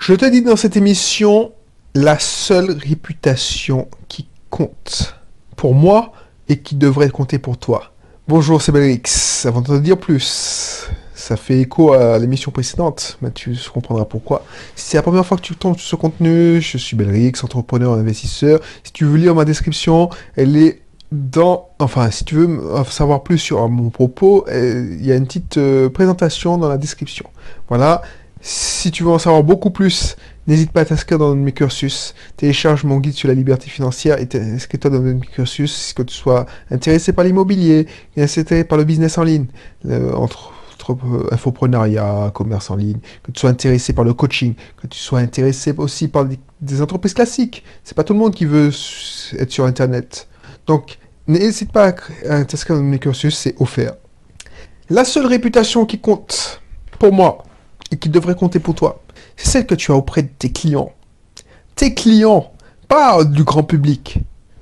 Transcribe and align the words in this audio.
Je 0.00 0.14
te 0.14 0.24
dis 0.24 0.40
dans 0.40 0.56
cette 0.56 0.78
émission, 0.78 1.52
la 1.94 2.18
seule 2.18 2.70
réputation 2.70 3.86
qui 4.08 4.26
compte 4.48 5.14
pour 5.56 5.74
moi 5.74 6.12
et 6.48 6.56
qui 6.60 6.74
devrait 6.74 7.10
compter 7.10 7.38
pour 7.38 7.58
toi. 7.58 7.92
Bonjour, 8.26 8.62
c'est 8.62 8.72
Belrix. 8.72 9.02
Avant 9.44 9.60
de 9.60 9.66
te 9.66 9.78
dire 9.78 9.98
plus, 9.98 10.88
ça 11.14 11.36
fait 11.36 11.60
écho 11.60 11.92
à 11.92 12.18
l'émission 12.18 12.50
précédente, 12.50 13.18
mais 13.20 13.30
tu 13.30 13.54
comprendras 13.74 14.06
pourquoi. 14.06 14.46
C'est 14.74 14.96
la 14.96 15.02
première 15.02 15.26
fois 15.26 15.36
que 15.36 15.42
tu 15.42 15.54
tombes 15.54 15.76
sur 15.76 15.86
ce 15.90 15.96
contenu, 15.96 16.62
je 16.62 16.78
suis 16.78 16.96
Belrix, 16.96 17.34
entrepreneur 17.42 17.92
investisseur. 17.92 18.60
Si 18.82 18.92
tu 18.94 19.04
veux 19.04 19.18
lire 19.18 19.34
ma 19.34 19.44
description, 19.44 20.08
elle 20.34 20.56
est 20.56 20.80
dans... 21.12 21.68
Enfin, 21.78 22.10
si 22.10 22.24
tu 22.24 22.36
veux 22.36 22.58
savoir 22.88 23.22
plus 23.22 23.36
sur 23.36 23.68
mon 23.68 23.90
propos, 23.90 24.46
euh, 24.48 24.96
il 24.98 25.04
y 25.04 25.12
a 25.12 25.16
une 25.16 25.26
petite 25.26 25.58
euh, 25.58 25.90
présentation 25.90 26.56
dans 26.56 26.70
la 26.70 26.78
description. 26.78 27.26
Voilà. 27.68 28.00
Si 28.42 28.90
tu 28.90 29.02
veux 29.02 29.10
en 29.10 29.18
savoir 29.18 29.42
beaucoup 29.42 29.70
plus, 29.70 30.16
n'hésite 30.46 30.72
pas 30.72 30.80
à 30.80 30.84
t'inscrire 30.86 31.18
dans 31.18 31.34
mes 31.34 31.52
cursus. 31.52 32.14
Télécharge 32.38 32.84
mon 32.84 32.98
guide 32.98 33.12
sur 33.12 33.28
la 33.28 33.34
liberté 33.34 33.68
financière 33.68 34.18
et 34.18 34.28
inscris-toi 34.34 34.90
dans 34.90 35.00
mes 35.00 35.20
cursus, 35.20 35.92
que 35.92 36.02
tu 36.02 36.14
sois 36.14 36.46
intéressé 36.70 37.12
par 37.12 37.24
l'immobilier, 37.24 37.86
intéressé 38.12 38.64
par 38.64 38.78
le 38.78 38.84
business 38.84 39.18
en 39.18 39.24
ligne, 39.24 39.46
euh, 39.86 40.26
commerce 42.32 42.70
en 42.70 42.76
ligne, 42.76 42.98
que 43.22 43.30
tu 43.30 43.40
sois 43.40 43.50
intéressé 43.50 43.92
par 43.92 44.04
le 44.04 44.14
coaching, 44.14 44.54
que 44.80 44.86
tu 44.86 44.98
sois 44.98 45.18
intéressé 45.18 45.74
aussi 45.76 46.08
par 46.08 46.24
des, 46.24 46.82
entreprises 46.82 47.12
classiques. 47.12 47.62
C'est 47.84 47.94
pas 47.94 48.04
tout 48.04 48.14
le 48.14 48.18
monde 48.18 48.34
qui 48.34 48.46
veut 48.46 48.70
être 49.38 49.50
sur 49.50 49.66
Internet. 49.66 50.28
Donc, 50.66 50.98
n'hésite 51.26 51.72
pas 51.72 51.94
à 52.28 52.44
t'inscrire 52.44 52.76
dans 52.78 52.82
mes 52.82 52.98
cursus, 52.98 53.36
c'est 53.36 53.54
offert. 53.60 53.92
La 54.88 55.04
seule 55.04 55.26
réputation 55.26 55.84
qui 55.84 56.00
compte 56.00 56.62
pour 56.98 57.12
moi, 57.12 57.44
et 57.90 57.96
qui 57.96 58.08
devrait 58.08 58.34
compter 58.34 58.58
pour 58.58 58.74
toi, 58.74 59.02
c'est 59.36 59.48
celle 59.48 59.66
que 59.66 59.74
tu 59.74 59.92
as 59.92 59.96
auprès 59.96 60.22
de 60.22 60.28
tes 60.28 60.50
clients. 60.50 60.92
Tes 61.74 61.94
clients, 61.94 62.52
pas 62.88 63.24
du 63.24 63.44
grand 63.44 63.62
public. 63.62 64.18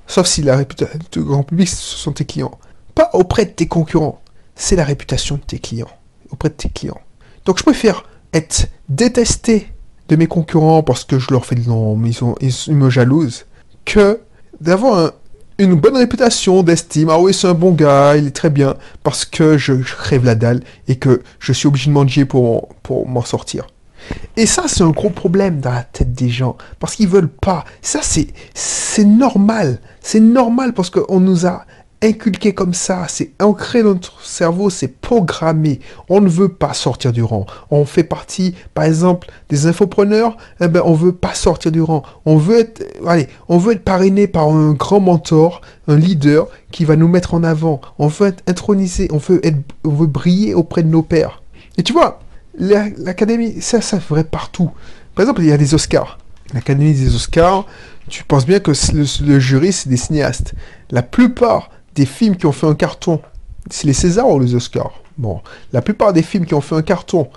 Sauf 0.07 0.27
si 0.27 0.41
la 0.41 0.57
réputation 0.57 0.99
du 1.11 1.23
grand 1.23 1.43
public, 1.43 1.67
ce 1.67 1.97
sont 1.97 2.13
tes 2.13 2.25
clients. 2.25 2.57
Pas 2.95 3.09
auprès 3.13 3.45
de 3.45 3.51
tes 3.51 3.67
concurrents. 3.67 4.21
C'est 4.55 4.75
la 4.75 4.83
réputation 4.83 5.35
de 5.35 5.41
tes 5.41 5.59
clients. 5.59 5.89
Auprès 6.31 6.49
de 6.49 6.55
tes 6.55 6.69
clients. 6.69 6.99
Donc 7.45 7.57
je 7.57 7.63
préfère 7.63 8.03
être 8.33 8.67
détesté 8.89 9.71
de 10.07 10.15
mes 10.15 10.27
concurrents 10.27 10.83
parce 10.83 11.03
que 11.03 11.19
je 11.19 11.27
leur 11.31 11.45
fais 11.45 11.55
de 11.55 11.67
l'ombre, 11.67 12.05
ils, 12.41 12.51
ils, 12.67 12.75
me 12.75 12.89
jalousent, 12.89 13.45
que 13.85 14.21
d'avoir 14.59 15.13
une 15.59 15.75
bonne 15.75 15.97
réputation 15.97 16.63
d'estime. 16.63 17.09
Ah 17.09 17.19
oui, 17.19 17.33
c'est 17.33 17.47
un 17.47 17.53
bon 17.53 17.73
gars, 17.73 18.15
il 18.15 18.27
est 18.27 18.35
très 18.35 18.49
bien, 18.49 18.75
parce 19.03 19.25
que 19.25 19.57
je, 19.57 19.73
rêve 19.97 20.25
la 20.25 20.35
dalle 20.35 20.61
et 20.87 20.95
que 20.95 21.21
je 21.39 21.53
suis 21.53 21.67
obligé 21.67 21.87
de 21.87 21.93
manger 21.93 22.25
pour, 22.25 22.69
pour 22.81 23.07
m'en 23.07 23.23
sortir. 23.23 23.67
Et 24.37 24.45
ça, 24.45 24.63
c'est 24.67 24.83
un 24.83 24.89
gros 24.89 25.09
problème 25.09 25.59
dans 25.59 25.71
la 25.71 25.83
tête 25.83 26.13
des 26.13 26.29
gens, 26.29 26.57
parce 26.79 26.95
qu'ils 26.95 27.09
veulent 27.09 27.29
pas. 27.29 27.65
Ça, 27.81 27.99
c'est, 28.01 28.27
c'est 28.53 29.03
normal. 29.03 29.79
C'est 30.01 30.21
normal 30.21 30.73
parce 30.73 30.89
qu'on 30.89 31.19
nous 31.19 31.45
a 31.45 31.65
inculqué 32.01 32.53
comme 32.53 32.73
ça, 32.73 33.05
c'est 33.07 33.31
ancré 33.41 33.83
dans 33.83 33.93
notre 33.93 34.23
cerveau, 34.23 34.69
c'est 34.69 34.87
programmé. 34.87 35.79
On 36.07 36.21
ne 36.21 36.29
veut 36.29 36.49
pas 36.49 36.73
sortir 36.73 37.11
du 37.11 37.23
rang. 37.23 37.45
On 37.71 37.85
fait 37.85 38.03
partie, 38.03 38.55
par 38.73 38.85
exemple, 38.85 39.29
des 39.49 39.65
infopreneurs, 39.65 40.37
eh 40.61 40.67
ben, 40.67 40.81
on 40.85 40.93
veut 40.93 41.11
pas 41.11 41.33
sortir 41.33 41.71
du 41.71 41.81
rang. 41.81 42.03
On 42.25 42.37
veut 42.37 42.59
être, 42.59 42.83
allez, 43.05 43.27
on 43.47 43.57
veut 43.57 43.73
être 43.73 43.83
parrainé 43.83 44.27
par 44.27 44.47
un 44.47 44.71
grand 44.71 44.99
mentor, 44.99 45.61
un 45.87 45.97
leader 45.97 46.47
qui 46.71 46.85
va 46.85 46.95
nous 46.95 47.07
mettre 47.07 47.33
en 47.33 47.43
avant. 47.43 47.81
On 47.97 48.07
veut 48.07 48.27
être 48.27 48.43
intronisé, 48.47 49.09
on 49.11 49.17
veut 49.17 49.45
être, 49.45 49.57
on 49.83 49.89
veut 49.89 50.07
briller 50.07 50.53
auprès 50.53 50.83
de 50.83 50.89
nos 50.89 51.03
pères. 51.03 51.41
Et 51.77 51.83
tu 51.83 51.93
vois, 51.93 52.19
l'académie, 52.57 53.61
ça, 53.61 53.81
ça 53.81 53.97
vrai 53.97 54.23
partout. 54.23 54.71
Par 55.15 55.23
exemple, 55.23 55.41
il 55.41 55.49
y 55.49 55.51
a 55.51 55.57
des 55.57 55.73
Oscars. 55.73 56.17
L'académie 56.53 56.93
des 56.93 57.13
Oscars, 57.13 57.65
tu 58.07 58.23
penses 58.23 58.45
bien 58.45 58.59
que 58.59 58.71
le 59.23 59.39
jury, 59.39 59.71
c'est 59.71 59.89
des 59.89 59.97
cinéastes. 59.97 60.53
La 60.89 61.03
plupart 61.03 61.69
des 61.99 62.05
films 62.05 62.37
qui 62.37 62.45
ont 62.45 62.53
fait 62.53 62.65
un 62.65 62.75
carton, 62.75 63.19
c'est 63.69 63.85
les 63.85 63.93
Césars 63.93 64.29
ou 64.29 64.39
les 64.39 64.55
Oscars? 64.55 64.93
Bon, 65.17 65.41
la 65.73 65.81
plupart 65.81 66.13
des 66.13 66.23
films 66.23 66.45
qui 66.45 66.53
ont 66.53 66.61
fait 66.61 66.75
un 66.75 66.81
carton, 66.81 67.27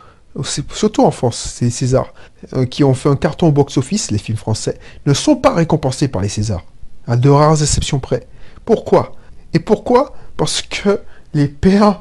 surtout 0.45 1.03
en 1.03 1.11
France, 1.11 1.55
c'est 1.57 1.65
les 1.65 1.73
Césars, 1.73 2.15
euh, 2.55 2.65
qui 2.65 2.85
ont 2.85 2.95
fait 2.95 3.09
un 3.09 3.17
carton 3.17 3.49
au 3.49 3.51
box-office, 3.51 4.13
les 4.13 4.19
films 4.19 4.39
français, 4.39 4.79
ne 5.05 5.15
sont 5.15 5.35
pas 5.35 5.53
récompensés 5.53 6.07
par 6.07 6.23
les 6.23 6.29
Césars. 6.29 6.65
À 7.09 7.17
de 7.17 7.29
rares 7.29 7.61
exceptions 7.61 7.99
près. 7.99 8.29
Pourquoi? 8.65 9.17
Et 9.53 9.59
pourquoi? 9.59 10.15
Parce 10.37 10.63
que 10.63 11.01
les 11.35 11.49
pères 11.49 12.01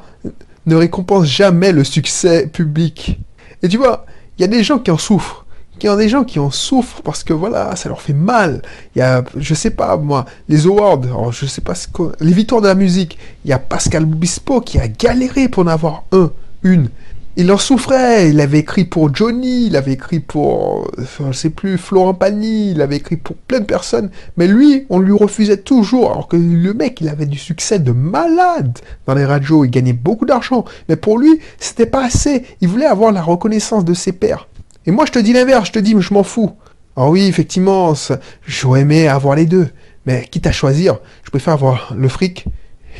ne 0.66 0.76
récompensent 0.76 1.26
jamais 1.26 1.72
le 1.72 1.82
succès 1.82 2.46
public. 2.46 3.18
Et 3.64 3.68
tu 3.68 3.76
vois, 3.76 4.06
il 4.38 4.42
y 4.42 4.44
a 4.44 4.48
des 4.48 4.62
gens 4.62 4.78
qui 4.78 4.92
en 4.92 4.98
souffrent. 4.98 5.41
Il 5.82 5.86
y 5.86 5.88
a 5.88 5.96
des 5.96 6.08
gens 6.08 6.24
qui 6.24 6.38
en 6.38 6.50
souffrent 6.50 7.02
parce 7.02 7.24
que 7.24 7.32
voilà, 7.32 7.74
ça 7.76 7.88
leur 7.88 8.00
fait 8.00 8.12
mal. 8.12 8.62
Il 8.94 9.00
y 9.00 9.02
a, 9.02 9.24
je 9.36 9.54
sais 9.54 9.70
pas 9.70 9.96
moi, 9.96 10.26
les 10.48 10.66
awards, 10.66 11.32
je 11.32 11.46
sais 11.46 11.60
pas 11.60 11.74
ce 11.74 11.88
les 12.20 12.32
victoires 12.32 12.60
de 12.60 12.68
la 12.68 12.74
musique. 12.74 13.18
Il 13.44 13.50
y 13.50 13.52
a 13.52 13.58
Pascal 13.58 14.04
Obispo 14.04 14.60
qui 14.60 14.78
a 14.78 14.86
galéré 14.86 15.48
pour 15.48 15.64
en 15.64 15.66
avoir 15.66 16.04
un, 16.12 16.30
une. 16.62 16.88
Il 17.34 17.50
en 17.50 17.56
souffrait. 17.56 18.28
Il 18.30 18.40
avait 18.40 18.58
écrit 18.58 18.84
pour 18.84 19.14
Johnny, 19.14 19.66
il 19.66 19.76
avait 19.76 19.92
écrit 19.92 20.20
pour, 20.20 20.90
enfin, 21.00 21.32
je 21.32 21.38
sais 21.38 21.50
plus, 21.50 21.78
Florent 21.78 22.14
Pagny, 22.14 22.72
il 22.72 22.82
avait 22.82 22.96
écrit 22.96 23.16
pour 23.16 23.36
plein 23.36 23.60
de 23.60 23.64
personnes. 23.64 24.10
Mais 24.36 24.46
lui, 24.46 24.86
on 24.90 24.98
lui 24.98 25.12
refusait 25.12 25.56
toujours. 25.56 26.12
Alors 26.12 26.28
que 26.28 26.36
le 26.36 26.74
mec, 26.74 27.00
il 27.00 27.08
avait 27.08 27.26
du 27.26 27.38
succès 27.38 27.78
de 27.78 27.92
malade 27.92 28.78
dans 29.06 29.14
les 29.14 29.24
radios. 29.24 29.64
Il 29.64 29.70
gagnait 29.70 29.94
beaucoup 29.94 30.26
d'argent. 30.26 30.64
Mais 30.88 30.96
pour 30.96 31.18
lui, 31.18 31.40
c'était 31.58 31.86
pas 31.86 32.04
assez. 32.04 32.44
Il 32.60 32.68
voulait 32.68 32.86
avoir 32.86 33.12
la 33.12 33.22
reconnaissance 33.22 33.84
de 33.84 33.94
ses 33.94 34.12
pairs. 34.12 34.46
Et 34.86 34.90
moi, 34.90 35.06
je 35.06 35.12
te 35.12 35.18
dis 35.18 35.32
l'inverse, 35.32 35.68
je 35.68 35.72
te 35.72 35.78
dis, 35.78 35.94
mais 35.94 36.02
je 36.02 36.12
m'en 36.12 36.22
fous. 36.22 36.52
Alors 36.96 37.10
oui, 37.10 37.22
effectivement, 37.26 37.94
j'aurais 38.46 38.80
aimé 38.80 39.08
avoir 39.08 39.36
les 39.36 39.46
deux. 39.46 39.68
Mais 40.04 40.26
quitte 40.30 40.46
à 40.46 40.52
choisir, 40.52 40.98
je 41.22 41.30
préfère 41.30 41.54
avoir 41.54 41.94
le 41.96 42.08
fric, 42.08 42.46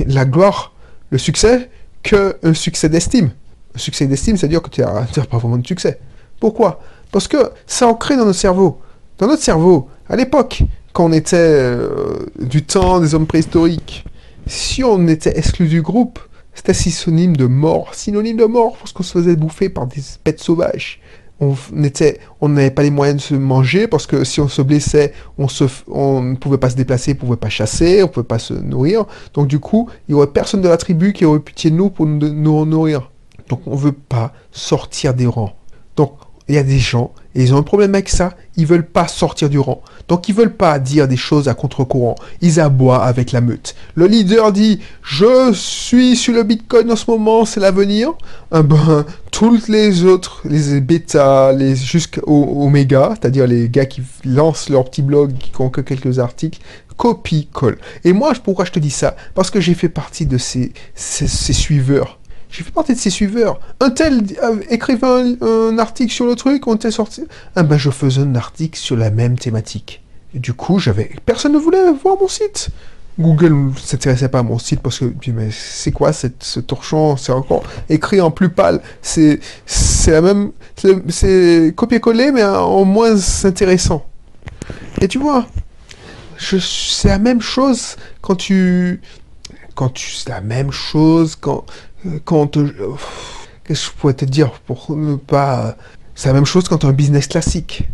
la 0.07 0.25
gloire, 0.25 0.73
le 1.11 1.19
succès, 1.19 1.69
que 2.03 2.37
un 2.43 2.55
succès 2.55 2.89
d'estime. 2.89 3.31
Un 3.75 3.79
succès 3.79 4.07
d'estime, 4.07 4.37
c'est-à-dire 4.37 4.63
que 4.63 4.71
tu 4.71 4.81
n'as 4.81 5.05
pas 5.07 5.39
vraiment 5.39 5.59
de 5.59 5.67
succès. 5.67 5.99
Pourquoi? 6.39 6.81
Parce 7.11 7.29
que 7.29 7.51
c'est 7.67 7.85
ancré 7.85 8.17
dans 8.17 8.25
notre 8.25 8.39
cerveau. 8.39 8.81
Dans 9.19 9.27
notre 9.27 9.43
cerveau, 9.43 9.89
à 10.09 10.17
l'époque, 10.17 10.63
quand 10.93 11.07
on 11.07 11.13
était 11.13 11.37
euh, 11.37 12.27
du 12.41 12.65
temps 12.65 13.01
des 13.01 13.15
hommes 13.15 13.27
préhistoriques, 13.27 14.05
si 14.47 14.83
on 14.85 15.07
était 15.09 15.37
exclu 15.39 15.69
du 15.69 15.83
groupe, 15.83 16.19
c'était 16.55 16.75
synonyme 16.75 17.37
de 17.37 17.47
mort. 17.47 17.95
Synonyme 17.95 18.37
de 18.37 18.45
mort 18.45 18.77
parce 18.77 18.93
qu'on 18.93 19.03
se 19.03 19.13
faisait 19.13 19.37
bouffer 19.37 19.69
par 19.69 19.87
des 19.87 20.03
bêtes 20.25 20.41
sauvages 20.41 21.01
on 21.41 22.49
n'avait 22.49 22.71
pas 22.71 22.83
les 22.83 22.91
moyens 22.91 23.17
de 23.17 23.23
se 23.23 23.35
manger 23.35 23.89
parce 23.89 24.07
que 24.07 24.23
si 24.23 24.41
on 24.41 24.49
se 24.49 24.63
blessait, 24.63 25.13
on 25.39 26.23
ne 26.23 26.37
pouvait 26.37 26.59
pas 26.59 26.71
se 26.71 26.77
déplacer, 26.77 27.13
on 27.13 27.27
pouvait 27.27 27.37
pas 27.37 27.49
chasser, 27.49 28.03
on 28.03 28.09
pouvait 28.09 28.27
pas 28.27 28.39
se 28.39 28.55
nourrir. 28.55 29.07
Donc 29.35 29.49
du 29.49 29.59
coup, 29.59 29.89
il 30.09 30.15
n'y 30.15 30.21
aurait 30.21 30.29
personne 30.29 30.61
de 30.61 30.69
la 30.69 30.77
tribu 30.77 31.13
qui 31.13 31.25
aurait 31.25 31.41
pitié 31.41 31.71
de 31.71 31.77
nous 31.77 31.91
pour 31.91 32.07
nous, 32.07 32.29
nous 32.29 32.65
nourrir. 32.65 33.11
Donc 33.49 33.63
on 33.67 33.75
veut 33.75 33.93
pas 33.93 34.33
sortir 34.53 35.15
des 35.15 35.27
rangs. 35.27 35.55
Donc 35.97 36.13
il 36.53 36.57
y 36.57 36.59
a 36.59 36.63
des 36.63 36.79
gens, 36.79 37.13
et 37.35 37.43
ils 37.43 37.55
ont 37.55 37.57
un 37.57 37.63
problème 37.63 37.95
avec 37.95 38.11
ça, 38.11 38.35
ils 38.59 38.67
veulent 38.67 38.87
pas 38.87 39.09
sortir 39.09 39.49
du 39.49 39.59
rang. 39.59 39.81
Donc 40.07 40.29
ils 40.29 40.35
veulent 40.35 40.55
pas 40.55 40.79
dire 40.79 41.09
des 41.09 41.17
choses 41.17 41.49
à 41.49 41.55
contre-courant. 41.55 42.15
Ils 42.43 42.61
aboient 42.61 43.03
avec 43.03 43.33
la 43.33 43.41
meute. 43.41 43.75
Le 43.95 44.07
leader 44.07 44.53
dit 44.53 44.81
Je 45.03 45.51
suis 45.55 46.15
sur 46.15 46.35
le 46.35 46.43
Bitcoin 46.43 46.93
en 46.93 46.97
ce 46.97 47.11
moment, 47.11 47.47
c'est 47.47 47.59
l'avenir. 47.59 48.11
Eh 48.55 48.63
ben, 48.63 49.07
tous 49.31 49.67
les 49.69 50.05
autres, 50.05 50.43
les 50.45 50.79
bêta, 50.83 51.53
les 51.53 51.75
jusqu'au 51.75 52.69
méga, 52.69 53.15
c'est-à-dire 53.19 53.47
les 53.47 53.71
gars 53.71 53.87
qui 53.87 54.03
lancent 54.27 54.69
leur 54.69 54.85
petit 54.85 55.01
blog, 55.01 55.33
qui 55.39 55.53
ont 55.59 55.71
que 55.71 55.81
quelques 55.81 56.19
articles, 56.19 56.61
copie-colle. 56.99 57.79
Et 58.05 58.13
moi, 58.13 58.35
pourquoi 58.45 58.67
je 58.67 58.73
te 58.73 58.79
dis 58.79 58.91
ça? 58.91 59.17
Parce 59.35 59.51
que 59.51 59.59
j'ai 59.59 59.73
fait 59.73 59.89
partie 59.89 60.27
de 60.27 60.37
ces 60.37 60.75
suiveurs 60.95 62.19
j'ai 62.53 62.63
fait 62.63 62.71
partie 62.71 62.93
de 62.93 62.99
ses 62.99 63.11
suiveurs. 63.11 63.59
Un 63.81 63.91
tel 63.91 64.23
écrivait 64.69 65.37
un, 65.41 65.79
article 65.79 66.13
sur 66.13 66.27
le 66.27 66.37
truc, 66.37 66.67
on 66.67 66.75
était 66.75 66.91
sorti. 66.91 67.25
Ah 67.57 67.63
ben, 67.63 67.79
je 67.79 67.91
faisais 67.91 68.21
un 68.21 68.35
article 68.35 68.79
sur 68.79 68.95
la 68.95 69.11
même 69.11 69.39
thématique. 69.39 70.03
Du 70.35 70.53
coup, 70.53 70.79
j'avais. 70.79 71.11
Personne 71.25 71.53
ne 71.53 71.59
voulait 71.59 71.91
voir 71.93 72.17
mon 72.21 72.29
site. 72.29 72.69
Google 73.19 73.53
ne 73.53 73.73
s'intéressait 73.75 74.29
pas 74.29 74.41
à 74.41 74.43
mon 74.43 74.59
site 74.59 74.81
parce 74.81 74.99
que, 74.99 75.13
mais 75.29 75.49
c'est 75.51 75.93
quoi 75.93 76.13
ce 76.13 76.61
torchon? 76.61 77.17
C'est 77.17 77.33
encore 77.33 77.63
écrit 77.89 78.21
en 78.21 78.31
plus 78.31 78.51
pâle. 78.51 78.81
C'est, 79.01 79.41
c'est 79.65 80.13
la 80.13 80.21
même, 80.21 80.53
c'est 81.09 81.73
copier-coller, 81.75 82.33
mais 82.33 82.45
en 82.45 82.85
moins 82.85 83.17
intéressant. 83.45 84.07
Et 85.01 85.09
tu 85.09 85.19
vois, 85.19 85.47
c'est 86.39 87.09
la 87.09 87.19
même 87.19 87.41
chose 87.41 87.97
quand 88.21 88.35
tu, 88.35 89.01
quand 89.75 89.91
tu, 89.91 90.11
c'est 90.13 90.31
la 90.31 90.41
même 90.41 90.71
chose 90.71 91.37
quand, 91.37 91.65
quand... 92.25 92.57
Euh, 92.57 92.73
qu'est-ce 93.65 93.87
que 93.87 93.93
je 93.93 93.99
pourrais 93.99 94.15
te 94.15 94.25
dire 94.25 94.51
pour 94.67 94.97
ne 94.97 95.17
pas... 95.17 95.77
C'est 96.15 96.29
la 96.29 96.35
même 96.35 96.47
chose 96.47 96.69
quand 96.69 96.79
tu 96.79 96.87
as 96.87 96.91
un 96.91 96.95
business 96.95 97.27
classique. 97.27 97.89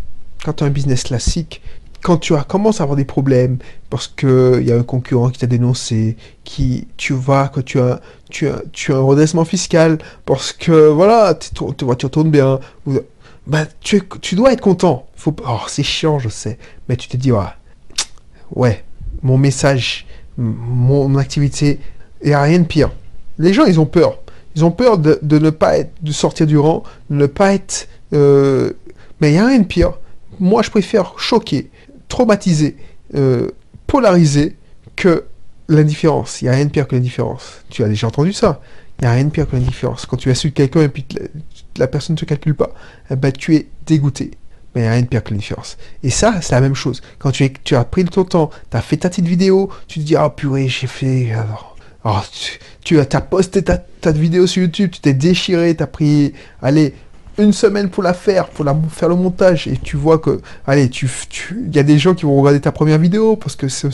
Quand 0.45 0.53
tu 0.55 0.65
as 0.65 0.67
un 0.67 0.71
business 0.71 1.05
classique, 1.05 1.63
quand 2.03 2.19
tu 2.19 2.35
as, 2.35 2.45
commences 2.45 2.81
à 2.81 2.85
avoir 2.85 2.97
des 2.97 3.05
problèmes 3.05 3.59
parce 3.91 4.07
qu'il 4.07 4.63
y 4.63 4.73
a 4.73 4.77
un 4.77 4.83
concurrent 4.83 5.31
qui 5.31 5.39
t'a 5.39 5.47
dénoncé, 5.47 6.17
qui 6.45 6.87
tu 6.97 7.13
vois 7.13 7.49
que 7.49 7.61
tu 7.61 7.81
as, 7.81 8.01
tu 8.31 8.49
as, 8.49 8.63
tu 8.73 8.93
as 8.93 8.97
un 8.97 9.03
redressement 9.03 9.45
fiscal 9.45 9.99
parce 10.25 10.53
que 10.53 10.89
voilà, 10.89 11.35
ta 11.35 11.85
voiture 11.85 12.11
tourne 12.11 12.31
bien, 12.31 12.61
bah, 13.47 13.67
tu, 13.81 14.03
tu 14.21 14.37
dois 14.37 14.53
être 14.53 14.61
content. 14.61 15.07
Faut, 15.17 15.35
oh, 15.47 15.61
c'est 15.67 15.83
chiant, 15.83 16.19
je 16.19 16.29
sais. 16.29 16.59
Mais 16.89 16.97
tu 16.97 17.09
te 17.09 17.17
dis, 17.17 17.33
ouais, 17.33 17.41
ouais 18.55 18.85
mon 19.23 19.39
message, 19.39 20.07
mon 20.37 21.17
activité, 21.17 21.81
il 22.23 22.29
n'y 22.29 22.35
a 22.35 22.43
rien 22.43 22.61
de 22.61 22.67
pire. 22.67 22.91
Les 23.39 23.53
gens, 23.53 23.65
ils 23.65 23.81
ont 23.81 23.87
peur. 23.87 24.19
Ils 24.57 24.65
ont 24.65 24.71
peur 24.71 24.99
de, 24.99 25.19
ne 25.23 25.51
pas 25.51 25.79
être, 25.79 25.93
de 26.03 26.13
sortir 26.13 26.47
du 26.47 26.59
rang, 26.59 26.83
de 27.11 27.17
ne 27.17 27.27
pas 27.27 27.55
être... 27.55 27.89
Euh, 28.13 28.73
mais 29.21 29.31
il 29.31 29.33
n'y 29.35 29.39
a 29.39 29.47
rien 29.47 29.59
de 29.59 29.67
pire. 29.67 29.93
Moi, 30.41 30.63
je 30.63 30.71
préfère 30.71 31.19
choquer, 31.19 31.71
traumatiser, 32.09 32.77
euh, 33.15 33.49
polariser 33.87 34.57
que 34.97 35.25
l'indifférence. 35.69 36.41
Il 36.41 36.47
n'y 36.47 36.51
a 36.51 36.55
rien 36.55 36.65
de 36.65 36.71
pire 36.71 36.89
que 36.89 36.97
l'indifférence. 36.97 37.63
Tu 37.71 37.85
as 37.85 37.89
déjà 37.89 38.07
entendu 38.07 38.33
ça. 38.33 38.61
Il 38.99 39.03
n'y 39.03 39.09
a 39.09 39.13
rien 39.13 39.25
de 39.25 39.31
pire 39.31 39.49
que 39.49 39.55
l'indifférence. 39.55 40.07
Quand 40.07 40.17
tu 40.17 40.31
insultes 40.31 40.55
quelqu'un 40.55 40.83
et 40.83 40.89
puis 40.89 41.07
la, 41.77 41.87
personne 41.87 42.15
ne 42.15 42.19
te 42.19 42.25
calcule 42.25 42.55
pas, 42.55 42.71
eh 43.11 43.17
ben, 43.17 43.31
tu 43.33 43.55
es 43.55 43.69
dégoûté. 43.87 44.33
Mais 44.75 44.83
il 44.83 44.85
n'y 44.85 44.89
a 44.89 44.93
rien 44.93 45.03
de 45.03 45.07
pire 45.07 45.23
que 45.23 45.31
l'indifférence. 45.31 45.79
Et 46.03 46.11
ça, 46.11 46.41
c'est 46.41 46.53
la 46.53 46.61
même 46.61 46.75
chose. 46.75 47.01
Quand 47.19 47.31
tu, 47.31 47.45
as 47.77 47.85
pris 47.85 48.05
ton 48.05 48.25
temps, 48.25 48.51
tu 48.71 48.77
as 48.77 48.81
fait 48.81 48.97
ta 48.97 49.09
petite 49.09 49.27
vidéo, 49.27 49.71
tu 49.87 50.01
te 50.01 50.05
dis, 50.05 50.17
ah 50.17 50.31
purée, 50.31 50.69
j'ai 50.69 50.87
fait... 50.87 51.33
Alors, 51.33 51.77
tu, 52.85 52.99
as, 52.99 53.07
as, 53.13 53.21
posté 53.21 53.63
ta, 53.63 53.79
ta, 53.79 54.13
vidéo 54.13 54.47
sur 54.47 54.63
YouTube, 54.63 54.91
tu 54.91 55.01
t'es 55.01 55.15
déchiré, 55.15 55.77
tu 55.77 55.83
as 55.83 55.87
pris, 55.87 56.33
allez, 56.63 56.95
une 57.39 57.53
semaine 57.53 57.89
pour 57.89 58.03
la 58.03 58.15
faire, 58.15 58.49
pour 58.49 58.65
la, 58.65 58.77
faire 58.91 59.09
le 59.09 59.15
montage, 59.15 59.69
et 59.69 59.77
tu 59.77 59.97
vois 59.97 60.19
que, 60.19 60.41
allez, 60.67 60.89
tu, 60.89 61.09
il 61.67 61.75
y 61.75 61.79
a 61.79 61.83
des 61.83 61.99
gens 61.99 62.15
qui 62.15 62.25
vont 62.25 62.37
regarder 62.37 62.61
ta 62.61 62.73
première 62.73 62.99
vidéo 62.99 63.37
parce 63.37 63.55
que 63.55 63.69
c'est 63.69 63.89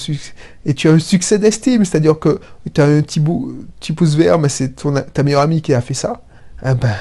et 0.65 0.75
tu 0.75 0.89
as 0.89 0.93
un 0.93 0.99
succès 0.99 1.39
d'estime, 1.39 1.85
c'est-à-dire 1.85 2.19
que 2.19 2.41
tu 2.73 2.81
as 2.81 2.87
un 2.87 3.03
petit, 3.03 3.21
bout, 3.21 3.67
petit 3.81 3.93
pouce 3.93 4.15
vert, 4.15 4.39
mais 4.39 4.49
c'est 4.49 4.75
ta 5.13 5.23
meilleure 5.23 5.43
amie 5.43 5.61
qui 5.61 5.75
a 5.75 5.81
fait 5.81 5.95
ça. 5.95 6.23
Eh 6.65 6.75
ben, 6.75 6.95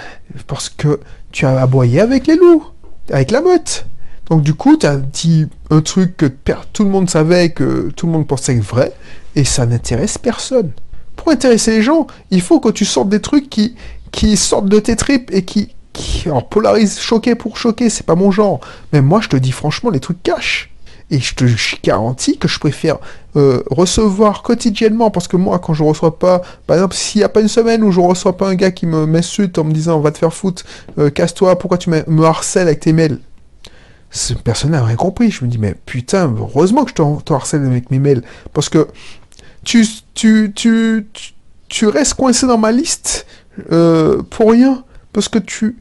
parce 0.47 0.67
que 0.69 0.99
tu 1.31 1.45
as 1.45 1.61
aboyé 1.61 2.01
avec 2.01 2.27
les 2.27 2.35
loups, 2.35 2.65
avec 3.09 3.31
la 3.31 3.41
meute. 3.41 3.85
Donc 4.29 4.41
du 4.41 4.53
coup, 4.53 4.75
tu 4.77 4.85
as 4.85 4.97
dit 4.97 5.47
un 5.69 5.81
truc 5.81 6.17
que 6.17 6.25
tout 6.73 6.83
le 6.83 6.89
monde 6.89 7.09
savait, 7.09 7.51
que 7.51 7.89
tout 7.95 8.05
le 8.05 8.11
monde 8.11 8.27
pensait 8.27 8.55
vrai, 8.55 8.91
et 9.35 9.45
ça 9.45 9.65
n'intéresse 9.65 10.17
personne. 10.17 10.71
Pour 11.15 11.31
intéresser 11.31 11.71
les 11.71 11.81
gens, 11.81 12.07
il 12.31 12.41
faut 12.41 12.59
que 12.59 12.69
tu 12.69 12.85
sortes 12.85 13.09
des 13.09 13.21
trucs 13.21 13.49
qui, 13.49 13.75
qui 14.11 14.37
sortent 14.37 14.67
de 14.67 14.79
tes 14.79 14.95
tripes 14.95 15.31
et 15.33 15.43
qui, 15.43 15.73
qui 15.93 16.27
polarise 16.49 16.99
choqué 16.99 17.35
pour 17.35 17.57
choquer, 17.57 17.89
c'est 17.89 18.05
pas 18.05 18.15
mon 18.15 18.31
genre. 18.31 18.59
Mais 18.91 19.01
moi, 19.01 19.21
je 19.21 19.29
te 19.29 19.37
dis 19.37 19.51
franchement, 19.51 19.89
les 19.89 19.99
trucs 19.99 20.21
cachent. 20.23 20.69
Et 21.11 21.19
je 21.19 21.35
te 21.35 21.45
garantis 21.83 22.37
que 22.37 22.47
je 22.47 22.57
préfère 22.59 22.97
euh, 23.35 23.61
recevoir 23.69 24.41
quotidiennement, 24.41 25.11
parce 25.11 25.27
que 25.27 25.37
moi, 25.37 25.59
quand 25.59 25.73
je 25.73 25.83
reçois 25.83 26.17
pas, 26.17 26.41
par 26.65 26.77
exemple, 26.77 26.95
s'il 26.95 27.19
n'y 27.19 27.25
a 27.25 27.29
pas 27.29 27.41
une 27.41 27.47
semaine 27.47 27.83
où 27.83 27.91
je 27.91 27.99
reçois 27.99 28.35
pas 28.35 28.47
un 28.47 28.55
gars 28.55 28.71
qui 28.71 28.87
me 28.87 29.05
m'insulte 29.05 29.59
en 29.59 29.63
me 29.63 29.73
disant, 29.73 29.99
va 29.99 30.11
te 30.11 30.17
faire 30.17 30.33
foutre, 30.33 30.63
euh, 30.97 31.09
casse-toi, 31.09 31.59
pourquoi 31.59 31.77
tu 31.77 31.89
me 31.89 32.23
harcèles 32.23 32.67
avec 32.67 32.79
tes 32.79 32.93
mails? 32.93 33.19
Personne 34.43 34.71
n'a 34.71 34.83
rien 34.83 34.95
compris. 34.95 35.31
Je 35.31 35.43
me 35.43 35.49
dis, 35.49 35.57
mais 35.57 35.75
putain, 35.85 36.33
heureusement 36.37 36.85
que 36.85 36.91
je 36.91 37.21
te 37.23 37.33
harcèle 37.33 37.65
avec 37.65 37.91
mes 37.91 37.99
mails, 37.99 38.23
parce 38.53 38.69
que 38.69 38.87
tu, 39.63 39.87
restes 41.83 42.13
coincé 42.15 42.47
dans 42.47 42.57
ma 42.57 42.71
liste 42.71 43.25
euh, 43.71 44.21
pour 44.23 44.51
rien 44.51 44.83
parce 45.11 45.29
que 45.29 45.39
tu, 45.39 45.77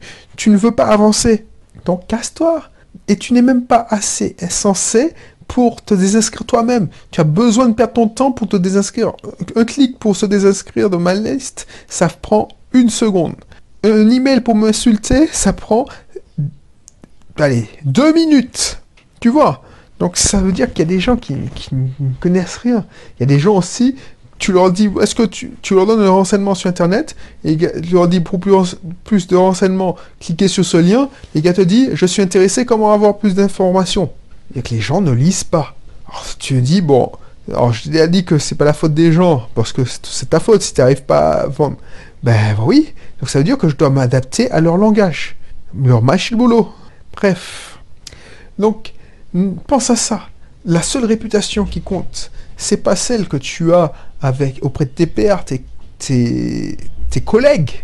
ne 0.47 0.57
veux 0.57 0.71
pas 0.71 0.85
avancer. 0.85 1.45
Donc 1.85 2.07
casse-toi. 2.07 2.63
Et 3.07 3.17
tu 3.17 3.33
n'es 3.33 3.41
même 3.41 3.65
pas 3.65 3.85
assez 3.89 4.35
censé 4.49 5.13
pour 5.47 5.83
te 5.83 5.93
désinscrire 5.93 6.45
toi-même. 6.45 6.87
Tu 7.11 7.19
as 7.19 7.25
besoin 7.25 7.67
de 7.67 7.73
perdre 7.73 7.93
ton 7.93 8.07
temps 8.07 8.31
pour 8.31 8.47
te 8.47 8.55
désinscrire. 8.55 9.13
Un 9.55 9.65
clic 9.65 9.99
pour 9.99 10.15
se 10.15 10.25
désinscrire 10.25 10.89
de 10.89 10.97
ma 10.97 11.13
liste, 11.13 11.67
ça 11.87 12.07
prend 12.07 12.47
une 12.71 12.89
seconde. 12.89 13.35
Un 13.83 14.09
email 14.09 14.41
pour 14.41 14.55
m'insulter, 14.55 15.27
ça 15.31 15.51
prend, 15.51 15.85
allez, 17.37 17.67
deux 17.83 18.13
minutes. 18.13 18.79
Tu 19.19 19.29
vois? 19.29 19.63
Donc 20.03 20.17
ça 20.17 20.41
veut 20.41 20.51
dire 20.51 20.67
qu'il 20.73 20.79
y 20.79 20.81
a 20.81 20.93
des 20.93 20.99
gens 20.99 21.15
qui, 21.15 21.33
ne 21.71 21.87
connaissent 22.19 22.57
rien. 22.57 22.85
Il 23.15 23.21
y 23.21 23.23
a 23.23 23.25
des 23.25 23.39
gens 23.39 23.55
aussi 23.55 23.95
tu 24.37 24.51
leur 24.51 24.69
dis, 24.69 24.89
est-ce 25.01 25.15
que 25.15 25.23
tu, 25.23 25.53
leur 25.71 25.85
donnes 25.85 26.01
un 26.01 26.09
renseignement 26.09 26.53
sur 26.53 26.69
Internet, 26.69 27.15
et 27.45 27.55
tu 27.55 27.93
leur 27.93 28.09
dis 28.09 28.19
pour 28.19 28.41
plus, 28.41 29.27
de 29.27 29.35
renseignements, 29.37 29.95
cliquez 30.19 30.49
sur 30.49 30.65
ce 30.65 30.75
lien, 30.75 31.07
les 31.33 31.41
gars 31.41 31.53
te 31.53 31.61
disent, 31.61 31.91
je 31.93 32.05
suis 32.05 32.21
intéressé, 32.21 32.65
comment 32.65 32.91
avoir 32.91 33.17
plus 33.17 33.35
d'informations 33.35 34.11
Et 34.53 34.61
que 34.61 34.71
les 34.71 34.81
gens 34.81 34.99
ne 34.99 35.11
lisent 35.11 35.45
pas. 35.45 35.77
Alors 36.09 36.25
tu 36.37 36.59
dis, 36.59 36.81
bon, 36.81 37.09
alors 37.47 37.71
je 37.71 37.89
t'ai 37.89 38.05
dit 38.09 38.25
que 38.25 38.37
c'est 38.37 38.55
pas 38.55 38.65
la 38.65 38.73
faute 38.73 38.93
des 38.93 39.13
gens, 39.13 39.47
parce 39.55 39.71
que 39.71 39.83
c'est 39.85 40.31
ta 40.31 40.41
faute 40.41 40.61
si 40.63 40.73
tu 40.73 40.81
n'arrives 40.81 41.03
pas 41.03 41.43
à 41.43 41.47
vendre. 41.47 41.77
Ben 42.23 42.57
oui, 42.65 42.93
donc 43.21 43.29
ça 43.29 43.39
veut 43.39 43.45
dire 43.45 43.57
que 43.57 43.69
je 43.69 43.77
dois 43.77 43.91
m'adapter 43.91 44.51
à 44.51 44.59
leur 44.59 44.75
langage, 44.75 45.37
leur 45.81 46.01
machine 46.01 46.37
boulot. 46.37 46.73
Bref. 47.15 47.79
Donc, 48.59 48.91
pense 49.67 49.89
à 49.89 49.95
ça. 49.95 50.27
La 50.65 50.81
seule 50.81 51.05
réputation 51.05 51.65
qui 51.65 51.81
compte, 51.81 52.31
c'est 52.57 52.77
pas 52.77 52.95
celle 52.95 53.27
que 53.27 53.37
tu 53.37 53.73
as 53.73 53.91
avec, 54.21 54.59
auprès 54.61 54.85
de 54.85 54.91
tes 54.91 55.07
pairs, 55.07 55.43
tes, 55.43 55.65
tes, 55.97 57.21
collègues, 57.21 57.83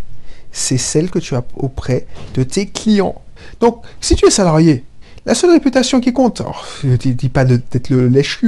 c'est 0.52 0.78
celle 0.78 1.10
que 1.10 1.20
tu 1.20 1.36
as 1.36 1.44
auprès 1.56 2.08
de 2.34 2.44
tes 2.44 2.68
clients. 2.68 3.22
Donc, 3.60 3.84
si 4.00 4.16
tu 4.16 4.26
es 4.26 4.32
salarié, 4.32 4.86
la 5.26 5.36
seule 5.36 5.52
réputation 5.52 6.00
qui 6.00 6.14
compte, 6.14 6.42
je 6.84 6.88
ne 6.90 6.96
dis 6.96 7.30
pas 7.30 7.46
d'être 7.46 7.90
le 7.90 8.08
lèche 8.08 8.42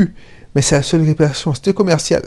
mais 0.55 0.61
c'est 0.61 0.75
la 0.75 0.83
seule 0.83 1.03
réputation, 1.03 1.53
c'est 1.53 1.73
commercial. 1.73 2.23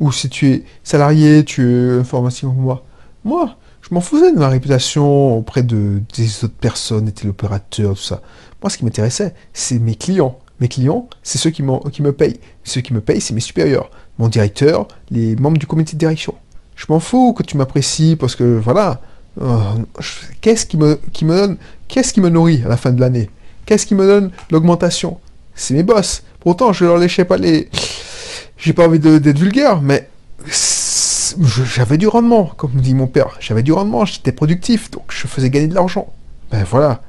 Ou 0.00 0.12
si 0.12 0.28
tu 0.28 0.48
es 0.48 0.64
salarié, 0.84 1.44
tu 1.44 1.62
es 1.62 1.98
information 1.98 2.50
comme 2.50 2.62
moi. 2.62 2.84
Moi, 3.24 3.56
je 3.82 3.94
m'en 3.94 4.00
foutais 4.00 4.32
de 4.32 4.38
ma 4.38 4.48
réputation 4.48 5.38
auprès 5.38 5.62
de, 5.62 6.02
des 6.16 6.44
autres 6.44 6.54
personnes, 6.54 7.06
des 7.06 7.12
téléopérateurs, 7.12 7.94
tout 7.94 8.02
ça. 8.02 8.20
Moi, 8.62 8.70
ce 8.70 8.78
qui 8.78 8.84
m'intéressait, 8.84 9.34
c'est 9.52 9.78
mes 9.78 9.94
clients. 9.94 10.38
Mes 10.60 10.68
clients, 10.68 11.08
c'est 11.22 11.38
ceux 11.38 11.50
qui, 11.50 11.62
qui 11.92 12.02
me 12.02 12.12
payent. 12.12 12.40
Ceux 12.64 12.80
qui 12.80 12.92
me 12.92 13.00
payent, 13.00 13.20
c'est 13.20 13.34
mes 13.34 13.40
supérieurs. 13.40 13.90
Mon 14.18 14.28
directeur, 14.28 14.88
les 15.10 15.36
membres 15.36 15.58
du 15.58 15.66
comité 15.66 15.92
de 15.92 15.98
direction. 15.98 16.34
Je 16.74 16.86
m'en 16.88 16.98
fous 16.98 17.32
que 17.32 17.42
tu 17.42 17.56
m'apprécies 17.56 18.16
parce 18.16 18.34
que, 18.34 18.58
voilà, 18.58 19.00
euh, 19.40 19.58
qu'est-ce 20.40 20.66
qui 20.66 20.76
me, 20.76 20.98
qui 21.12 21.24
me 21.24 21.36
donne, 21.36 21.56
qu'est-ce 21.86 22.12
qui 22.12 22.20
me 22.20 22.28
nourrit 22.28 22.62
à 22.64 22.68
la 22.68 22.76
fin 22.76 22.90
de 22.90 23.00
l'année? 23.00 23.30
Qu'est-ce 23.66 23.86
qui 23.86 23.94
me 23.94 24.06
donne 24.06 24.30
l'augmentation? 24.50 25.18
C'est 25.54 25.74
mes 25.74 25.82
boss. 25.82 26.22
Pourtant, 26.40 26.72
je 26.72 26.84
leur 26.84 26.98
léchais 26.98 27.24
pas 27.24 27.36
les... 27.36 27.68
J'ai 28.56 28.72
pas 28.72 28.86
envie 28.86 28.98
d'être 28.98 29.38
vulgaire, 29.38 29.80
mais 29.80 30.08
j'avais 31.64 31.98
du 31.98 32.08
rendement, 32.08 32.46
comme 32.56 32.72
dit 32.72 32.94
mon 32.94 33.06
père. 33.06 33.36
J'avais 33.38 33.62
du 33.62 33.72
rendement, 33.72 34.04
j'étais 34.04 34.32
productif, 34.32 34.90
donc 34.90 35.04
je 35.10 35.28
faisais 35.28 35.50
gagner 35.50 35.68
de 35.68 35.74
l'argent. 35.74 36.12
Ben 36.50 36.64
voilà. 36.64 37.02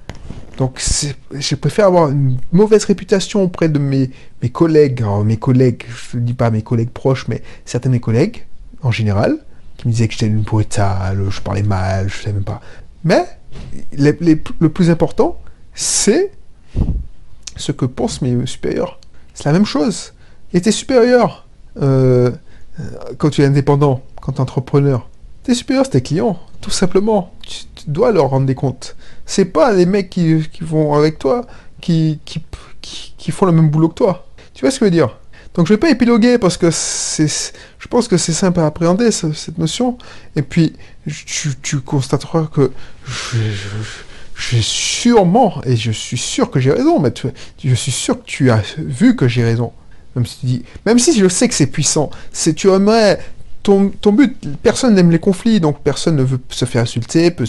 Donc 0.59 0.83
je 1.31 1.55
préfère 1.55 1.85
avoir 1.85 2.09
une 2.09 2.37
mauvaise 2.51 2.83
réputation 2.83 3.41
auprès 3.43 3.69
de 3.69 3.79
mes, 3.79 4.11
collègues, 4.51 5.05
mes 5.23 5.37
collègues, 5.37 5.85
je 6.11 6.17
ne 6.17 6.21
dis 6.23 6.33
pas 6.33 6.51
mes 6.51 6.63
collègues 6.63 6.89
proches, 6.89 7.29
mais 7.29 7.41
certains 7.63 7.87
de 7.87 7.93
mes 7.93 8.01
collègues, 8.01 8.45
en 8.81 8.91
général, 8.91 9.37
qui 9.77 9.87
me 9.87 9.93
disaient 9.93 10.09
que 10.09 10.15
j'étais 10.15 10.27
une 10.27 10.41
brutale, 10.41 11.23
je 11.29 11.39
parlais 11.39 11.63
mal, 11.63 12.09
je 12.09 12.17
ne 12.17 12.23
sais 12.23 12.33
même 12.33 12.43
pas. 12.43 12.59
Mais 13.05 13.23
le 13.93 14.67
plus 14.67 14.89
important, 14.89 15.39
c'est 15.73 16.29
ce 17.55 17.71
que 17.71 17.85
pensent 17.85 18.21
mes 18.21 18.45
supérieurs. 18.45 18.99
C'est 19.33 19.45
la 19.45 19.53
même 19.53 19.65
chose. 19.65 20.13
Et 20.51 20.59
tes 20.59 20.73
supérieurs, 20.73 21.47
euh, 21.81 22.31
quand 23.17 23.29
tu 23.29 23.43
es 23.43 23.45
indépendant, 23.45 24.01
quand 24.21 24.33
tu 24.33 24.39
es 24.39 24.41
entrepreneur, 24.41 25.07
tes 25.43 25.53
supérieurs, 25.53 25.89
tes 25.89 26.01
clients, 26.01 26.39
tout 26.61 26.69
simplement. 26.69 27.33
Tu, 27.41 27.65
dois 27.87 28.11
leur 28.11 28.29
rendre 28.29 28.45
des 28.45 28.55
comptes. 28.55 28.95
C'est 29.25 29.45
pas 29.45 29.71
les 29.71 29.85
mecs 29.85 30.09
qui, 30.09 30.43
vont 30.61 30.93
avec 30.93 31.17
toi 31.17 31.45
qui, 31.81 32.19
qui, 32.25 32.43
qui, 32.81 33.31
font 33.31 33.45
le 33.45 33.51
même 33.51 33.69
boulot 33.69 33.89
que 33.89 33.95
toi. 33.95 34.27
Tu 34.53 34.61
vois 34.61 34.71
ce 34.71 34.79
que 34.79 34.85
je 34.85 34.91
veux 34.91 34.95
dire? 34.95 35.17
Donc 35.55 35.65
je 35.67 35.73
vais 35.73 35.79
pas 35.79 35.89
épiloguer 35.89 36.37
parce 36.37 36.57
que 36.57 36.69
c'est, 36.71 37.27
je 37.79 37.87
pense 37.87 38.07
que 38.07 38.17
c'est 38.17 38.33
simple 38.33 38.59
à 38.59 38.67
appréhender 38.67 39.11
cette 39.11 39.57
notion. 39.57 39.97
Et 40.35 40.41
puis 40.41 40.75
tu, 41.25 41.49
tu 41.61 41.79
constateras 41.79 42.47
que 42.53 42.71
j'ai 44.39 44.61
sûrement, 44.61 45.61
et 45.65 45.75
je 45.75 45.91
suis 45.91 46.17
sûr 46.17 46.49
que 46.49 46.59
j'ai 46.59 46.71
raison, 46.71 46.99
mais 46.99 47.11
je 47.63 47.75
suis 47.75 47.91
sûr 47.91 48.19
que 48.19 48.25
tu 48.25 48.51
as 48.51 48.61
vu 48.77 49.15
que 49.15 49.27
j'ai 49.27 49.43
raison. 49.43 49.73
Même 50.15 50.25
si, 50.25 50.63
même 50.85 50.99
si 50.99 51.17
je 51.17 51.27
sais 51.27 51.47
que 51.47 51.53
c'est 51.53 51.67
puissant, 51.67 52.09
c'est 52.31 52.53
tu 52.53 52.69
aimerais 52.69 53.19
ton, 53.63 53.91
but, 54.11 54.37
personne 54.63 54.95
n'aime 54.95 55.11
les 55.11 55.19
conflits, 55.19 55.59
donc 55.59 55.79
personne 55.79 56.15
ne 56.15 56.23
veut 56.23 56.39
se 56.49 56.65
faire 56.65 56.83
insulter, 56.83 57.29
peut 57.31 57.45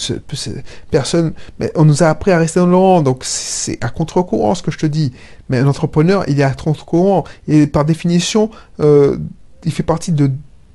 personne, 0.91 1.33
mais 1.59 1.71
on 1.77 1.85
nous 1.85 2.03
a 2.03 2.07
appris 2.07 2.33
à 2.33 2.39
rester 2.39 2.61
dans 2.61 2.67
le 2.67 2.77
rang, 2.77 3.03
donc 3.03 3.23
c'est 3.23 3.83
à 3.83 3.89
contre-courant 3.89 4.55
ce 4.55 4.63
que 4.63 4.71
je 4.71 4.79
te 4.79 4.87
dis. 4.87 5.13
Mais 5.49 5.59
un 5.59 5.67
entrepreneur, 5.67 6.25
il 6.29 6.41
est 6.41 6.45
à 6.45 6.53
contre-courant, 6.53 7.25
et 7.49 7.67
par 7.67 7.85
définition, 7.85 8.51
euh, 8.81 9.19
il 9.65 9.73
fait 9.73 9.83
partie 9.83 10.13
de 10.13 10.31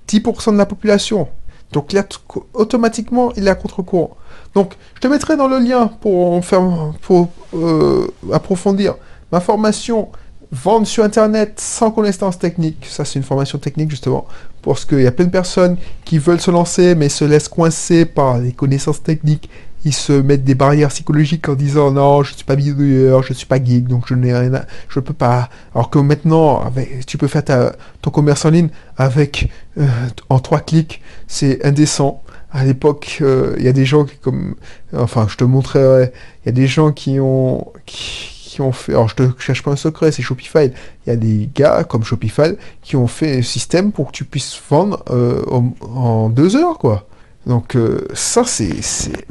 10% 0.07 0.53
de 0.53 0.57
la 0.57 0.65
population. 0.65 1.27
Donc 1.71 1.93
a, 1.93 2.03
automatiquement, 2.53 3.33
il 3.35 3.47
est 3.47 3.51
à 3.51 3.55
contre-courant. 3.55 4.15
Donc 4.53 4.73
je 4.95 5.01
te 5.01 5.07
mettrai 5.07 5.35
dans 5.35 5.47
le 5.47 5.59
lien 5.59 5.87
pour 5.99 6.41
euh, 7.53 8.07
approfondir 8.31 8.95
ma 9.31 9.41
formation 9.41 10.09
Vendre 10.51 10.87
sur 10.87 11.03
Internet 11.03 11.59
sans 11.59 11.91
connaissance 11.91 12.37
technique, 12.37 12.85
ça 12.89 13.03
c'est 13.03 13.19
une 13.19 13.25
formation 13.25 13.57
technique 13.57 13.89
justement, 13.89 14.25
parce 14.65 14.85
qu'il 14.85 15.01
y 15.01 15.07
a 15.07 15.11
plein 15.11 15.25
de 15.25 15.31
personnes 15.31 15.77
qui 16.03 16.17
veulent 16.17 16.41
se 16.41 16.51
lancer 16.51 16.95
mais 16.95 17.09
se 17.09 17.23
laissent 17.25 17.47
coincer 17.47 18.05
par 18.05 18.39
les 18.39 18.51
connaissances 18.51 19.01
techniques 19.01 19.49
ils 19.85 19.93
se 19.93 20.11
mettent 20.11 20.43
des 20.43 20.55
barrières 20.55 20.89
psychologiques 20.89 21.47
en 21.47 21.53
disant 21.53 21.91
non, 21.91 22.23
je 22.23 22.33
suis 22.33 22.43
pas 22.43 22.55
leader, 22.55 23.21
je 23.21 23.33
suis 23.33 23.45
pas 23.45 23.63
geek, 23.63 23.87
donc 23.87 24.05
je 24.07 24.15
n'ai 24.15 24.35
rien, 24.35 24.53
à... 24.55 24.65
je 24.89 24.99
peux 24.99 25.13
pas. 25.13 25.49
Alors 25.73 25.91
que 25.91 25.99
maintenant, 25.99 26.63
tu 27.05 27.19
peux 27.19 27.27
faire 27.27 27.43
ton 28.01 28.09
commerce 28.09 28.43
en 28.45 28.49
ligne 28.49 28.69
avec 28.97 29.49
euh, 29.77 29.85
en 30.29 30.39
trois 30.39 30.59
clics, 30.59 31.01
c'est 31.27 31.63
indécent. 31.63 32.23
À 32.51 32.65
l'époque, 32.65 33.19
euh, 33.21 33.53
il 33.59 33.63
y 33.63 33.67
a 33.67 33.73
des 33.73 33.85
gens 33.85 34.05
qui 34.05 34.17
comme, 34.17 34.55
enfin, 34.95 35.27
je 35.29 35.35
te 35.37 35.43
montrerai, 35.43 36.11
il 36.43 36.47
y 36.47 36.49
a 36.49 36.53
des 36.53 36.67
gens 36.67 36.91
qui 36.91 37.19
ont 37.19 37.71
qui, 37.85 38.34
qui 38.55 38.61
ont 38.61 38.71
fait, 38.71 38.93
alors 38.93 39.09
je 39.09 39.15
te 39.15 39.23
cherche 39.37 39.63
pas 39.63 39.71
un 39.71 39.75
secret, 39.75 40.13
c'est 40.13 40.21
Shopify. 40.21 40.71
Il 41.05 41.09
y 41.09 41.11
a 41.11 41.17
des 41.17 41.49
gars 41.53 41.83
comme 41.83 42.05
Shopify 42.05 42.55
qui 42.81 42.95
ont 42.95 43.05
fait 43.05 43.39
un 43.39 43.41
système 43.41 43.91
pour 43.91 44.07
que 44.07 44.11
tu 44.13 44.23
puisses 44.23 44.57
vendre 44.69 45.03
euh, 45.09 45.43
en, 45.81 46.29
deux 46.29 46.55
heures, 46.55 46.77
quoi. 46.77 47.05
Donc 47.45 47.75
euh, 47.75 48.07
ça, 48.13 48.45
c'est 48.45 48.71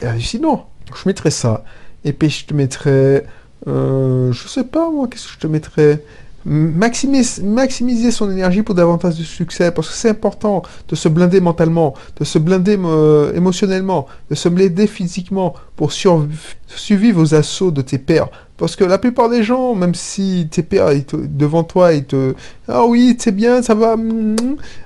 hallucinant. 0.02 0.69
Je 0.95 1.09
mettrais 1.09 1.31
ça. 1.31 1.64
Et 2.04 2.12
puis 2.12 2.28
je 2.28 2.45
te 2.45 2.52
mettrais, 2.52 3.25
euh, 3.66 4.31
je 4.31 4.47
sais 4.47 4.64
pas 4.64 4.90
moi, 4.90 5.09
qu'est-ce 5.09 5.28
que 5.28 5.33
je 5.33 5.38
te 5.38 5.47
mettrais? 5.47 6.02
Maximiser, 6.46 7.42
maximiser 7.42 8.10
son 8.10 8.30
énergie 8.30 8.62
pour 8.62 8.74
davantage 8.74 9.16
de 9.18 9.24
succès, 9.24 9.70
parce 9.70 9.88
que 9.88 9.94
c'est 9.94 10.10
important 10.10 10.62
de 10.88 10.94
se 10.94 11.08
blinder 11.08 11.40
mentalement, 11.40 11.94
de 12.18 12.24
se 12.24 12.38
blinder 12.38 12.78
euh, 12.78 13.32
émotionnellement, 13.34 14.06
de 14.30 14.34
se 14.34 14.48
blinder 14.48 14.86
physiquement 14.86 15.54
pour 15.76 15.92
survivre 15.92 17.20
aux 17.20 17.34
assauts 17.34 17.70
de 17.70 17.82
tes 17.82 17.98
pères. 17.98 18.28
Parce 18.56 18.76
que 18.76 18.84
la 18.84 18.98
plupart 18.98 19.28
des 19.28 19.42
gens, 19.42 19.74
même 19.74 19.94
si 19.96 20.46
tes 20.48 20.62
pères 20.62 20.90
devant 21.12 21.64
toi, 21.64 21.92
ils 21.92 22.04
te... 22.04 22.34
Ah 22.68 22.84
oui, 22.84 23.16
c'est 23.18 23.34
bien, 23.34 23.62
ça 23.62 23.74
va... 23.74 23.96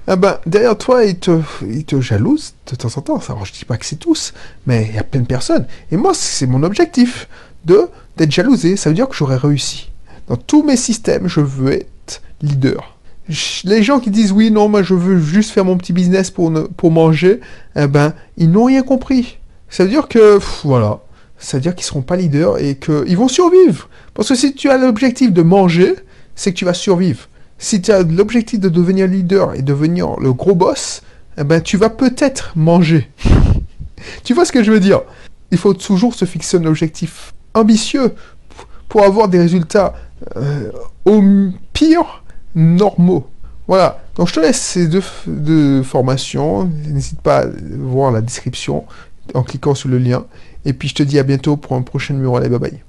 Ah 0.06 0.16
ben, 0.16 0.38
derrière 0.46 0.78
toi, 0.78 1.04
ils 1.04 1.18
te, 1.18 1.38
ils 1.62 1.84
te 1.84 2.00
jalousent 2.00 2.54
de 2.70 2.76
temps 2.76 2.88
en 2.96 3.02
temps. 3.02 3.20
Alors, 3.28 3.44
je 3.44 3.52
dis 3.52 3.66
pas 3.66 3.76
que 3.76 3.84
c'est 3.84 3.96
tous, 3.96 4.32
mais 4.66 4.86
il 4.88 4.94
y 4.94 4.98
a 4.98 5.04
plein 5.04 5.20
de 5.20 5.26
personnes. 5.26 5.66
Et 5.92 5.98
moi, 5.98 6.12
c'est 6.14 6.46
mon 6.46 6.62
objectif 6.62 7.28
de 7.66 7.88
d'être 8.16 8.32
jalousé. 8.32 8.76
Ça 8.76 8.88
veut 8.88 8.94
dire 8.94 9.08
que 9.08 9.14
j'aurais 9.14 9.36
réussi. 9.36 9.90
Dans 10.28 10.36
tous 10.36 10.62
mes 10.62 10.76
systèmes, 10.76 11.26
je 11.26 11.40
veux 11.40 11.72
être 11.72 12.22
leader. 12.42 12.98
Les 13.64 13.82
gens 13.82 13.98
qui 13.98 14.10
disent 14.10 14.32
oui, 14.32 14.50
non, 14.50 14.68
moi 14.68 14.82
je 14.82 14.94
veux 14.94 15.18
juste 15.18 15.50
faire 15.50 15.64
mon 15.64 15.76
petit 15.76 15.92
business 15.92 16.30
pour, 16.30 16.52
pour 16.76 16.90
manger, 16.90 17.40
eh 17.76 17.86
ben, 17.86 18.14
ils 18.36 18.50
n'ont 18.50 18.64
rien 18.64 18.82
compris. 18.82 19.38
Ça 19.68 19.84
veut 19.84 19.90
dire 19.90 20.08
que, 20.08 20.38
voilà, 20.64 21.00
ça 21.38 21.56
veut 21.56 21.62
dire 21.62 21.74
qu'ils 21.74 21.84
seront 21.84 22.02
pas 22.02 22.16
leaders 22.16 22.58
et 22.58 22.76
qu'ils 22.76 23.16
vont 23.16 23.28
survivre. 23.28 23.88
Parce 24.14 24.28
que 24.28 24.34
si 24.34 24.54
tu 24.54 24.70
as 24.70 24.78
l'objectif 24.78 25.32
de 25.32 25.42
manger, 25.42 25.94
c'est 26.34 26.52
que 26.52 26.56
tu 26.56 26.64
vas 26.64 26.74
survivre. 26.74 27.28
Si 27.58 27.82
tu 27.82 27.90
as 27.90 28.02
l'objectif 28.02 28.60
de 28.60 28.68
devenir 28.68 29.06
leader 29.06 29.54
et 29.54 29.62
devenir 29.62 30.18
le 30.20 30.32
gros 30.32 30.54
boss, 30.54 31.02
eh 31.38 31.44
ben, 31.44 31.60
tu 31.60 31.76
vas 31.76 31.90
peut-être 31.90 32.52
manger. 32.56 33.10
tu 34.24 34.34
vois 34.34 34.44
ce 34.44 34.52
que 34.52 34.62
je 34.62 34.72
veux 34.72 34.80
dire? 34.80 35.02
Il 35.50 35.58
faut 35.58 35.74
toujours 35.74 36.14
se 36.14 36.24
fixer 36.24 36.58
un 36.58 36.64
objectif 36.66 37.34
ambitieux 37.54 38.14
pour 38.88 39.02
avoir 39.04 39.28
des 39.28 39.38
résultats 39.38 39.94
euh, 40.36 40.70
au 41.04 41.22
pire 41.72 42.22
normaux. 42.54 43.26
Voilà, 43.66 44.00
donc 44.14 44.28
je 44.28 44.34
te 44.34 44.40
laisse 44.40 44.60
ces 44.60 44.88
deux, 44.88 45.82
formations. 45.82 46.64
N'hésite 46.64 47.20
pas 47.20 47.40
à 47.40 47.46
voir 47.78 48.10
la 48.10 48.20
description 48.22 48.84
en 49.34 49.42
cliquant 49.42 49.74
sur 49.74 49.90
le 49.90 49.98
lien. 49.98 50.24
Et 50.64 50.72
puis 50.72 50.88
je 50.88 50.94
te 50.94 51.02
dis 51.02 51.18
à 51.18 51.22
bientôt 51.22 51.56
pour 51.56 51.74
un 51.76 51.82
prochain 51.82 52.14
numéro. 52.14 52.36
Allez, 52.36 52.48
bye 52.48 52.58
bye. 52.58 52.87